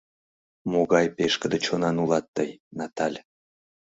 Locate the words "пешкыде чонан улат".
1.15-2.25